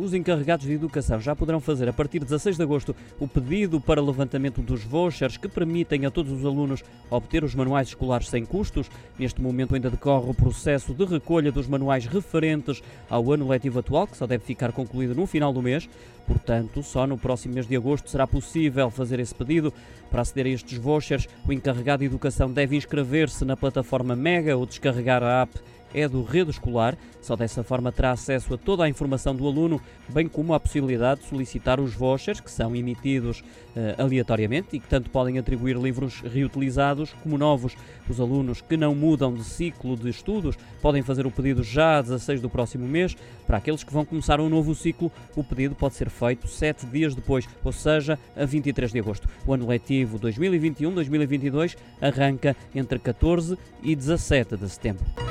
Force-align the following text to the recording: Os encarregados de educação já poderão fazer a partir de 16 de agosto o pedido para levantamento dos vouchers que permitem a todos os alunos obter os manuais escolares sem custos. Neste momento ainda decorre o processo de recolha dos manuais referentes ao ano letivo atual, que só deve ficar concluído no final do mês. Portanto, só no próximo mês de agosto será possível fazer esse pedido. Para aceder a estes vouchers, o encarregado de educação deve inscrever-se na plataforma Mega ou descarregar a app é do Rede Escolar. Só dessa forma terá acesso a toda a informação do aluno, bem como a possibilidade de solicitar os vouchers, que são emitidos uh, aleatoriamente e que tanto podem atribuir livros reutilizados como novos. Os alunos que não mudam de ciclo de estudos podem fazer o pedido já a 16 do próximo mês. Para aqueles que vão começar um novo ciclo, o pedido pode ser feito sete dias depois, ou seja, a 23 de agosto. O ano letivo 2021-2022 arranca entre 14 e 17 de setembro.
Os 0.00 0.14
encarregados 0.14 0.64
de 0.64 0.72
educação 0.72 1.20
já 1.20 1.36
poderão 1.36 1.60
fazer 1.60 1.86
a 1.86 1.92
partir 1.92 2.20
de 2.20 2.24
16 2.24 2.56
de 2.56 2.62
agosto 2.62 2.96
o 3.18 3.28
pedido 3.28 3.78
para 3.78 4.00
levantamento 4.00 4.62
dos 4.62 4.82
vouchers 4.82 5.36
que 5.36 5.46
permitem 5.46 6.06
a 6.06 6.10
todos 6.10 6.32
os 6.32 6.42
alunos 6.42 6.82
obter 7.10 7.44
os 7.44 7.54
manuais 7.54 7.88
escolares 7.88 8.30
sem 8.30 8.46
custos. 8.46 8.90
Neste 9.18 9.42
momento 9.42 9.74
ainda 9.74 9.90
decorre 9.90 10.30
o 10.30 10.32
processo 10.32 10.94
de 10.94 11.04
recolha 11.04 11.52
dos 11.52 11.66
manuais 11.66 12.06
referentes 12.06 12.82
ao 13.10 13.30
ano 13.30 13.46
letivo 13.46 13.80
atual, 13.80 14.06
que 14.06 14.16
só 14.16 14.26
deve 14.26 14.42
ficar 14.42 14.72
concluído 14.72 15.14
no 15.14 15.26
final 15.26 15.52
do 15.52 15.60
mês. 15.60 15.86
Portanto, 16.26 16.82
só 16.82 17.06
no 17.06 17.18
próximo 17.18 17.52
mês 17.52 17.66
de 17.66 17.76
agosto 17.76 18.08
será 18.08 18.26
possível 18.26 18.90
fazer 18.90 19.20
esse 19.20 19.34
pedido. 19.34 19.70
Para 20.10 20.22
aceder 20.22 20.46
a 20.46 20.48
estes 20.48 20.78
vouchers, 20.78 21.28
o 21.46 21.52
encarregado 21.52 22.00
de 22.00 22.06
educação 22.06 22.50
deve 22.50 22.74
inscrever-se 22.74 23.44
na 23.44 23.56
plataforma 23.56 24.16
Mega 24.16 24.56
ou 24.56 24.64
descarregar 24.64 25.22
a 25.22 25.42
app 25.42 25.60
é 25.94 26.08
do 26.08 26.22
Rede 26.22 26.50
Escolar. 26.50 26.96
Só 27.20 27.36
dessa 27.36 27.62
forma 27.62 27.92
terá 27.92 28.12
acesso 28.12 28.54
a 28.54 28.58
toda 28.58 28.84
a 28.84 28.88
informação 28.88 29.34
do 29.34 29.46
aluno, 29.46 29.80
bem 30.08 30.26
como 30.26 30.54
a 30.54 30.60
possibilidade 30.60 31.20
de 31.20 31.28
solicitar 31.28 31.78
os 31.78 31.92
vouchers, 31.92 32.40
que 32.40 32.50
são 32.50 32.74
emitidos 32.74 33.40
uh, 33.40 34.02
aleatoriamente 34.02 34.76
e 34.76 34.80
que 34.80 34.88
tanto 34.88 35.10
podem 35.10 35.38
atribuir 35.38 35.76
livros 35.76 36.20
reutilizados 36.20 37.12
como 37.22 37.36
novos. 37.36 37.76
Os 38.08 38.20
alunos 38.20 38.60
que 38.62 38.76
não 38.76 38.94
mudam 38.94 39.34
de 39.34 39.44
ciclo 39.44 39.96
de 39.96 40.08
estudos 40.08 40.56
podem 40.80 41.02
fazer 41.02 41.26
o 41.26 41.30
pedido 41.30 41.62
já 41.62 41.98
a 41.98 42.02
16 42.02 42.40
do 42.40 42.48
próximo 42.48 42.86
mês. 42.86 43.16
Para 43.46 43.58
aqueles 43.58 43.84
que 43.84 43.92
vão 43.92 44.04
começar 44.04 44.40
um 44.40 44.48
novo 44.48 44.74
ciclo, 44.74 45.12
o 45.36 45.44
pedido 45.44 45.74
pode 45.74 45.94
ser 45.94 46.08
feito 46.08 46.48
sete 46.48 46.86
dias 46.86 47.14
depois, 47.14 47.46
ou 47.62 47.72
seja, 47.72 48.18
a 48.36 48.44
23 48.44 48.92
de 48.92 48.98
agosto. 48.98 49.28
O 49.46 49.52
ano 49.52 49.66
letivo 49.66 50.18
2021-2022 50.18 51.76
arranca 52.00 52.56
entre 52.74 52.98
14 52.98 53.58
e 53.82 53.94
17 53.94 54.56
de 54.56 54.68
setembro. 54.68 55.29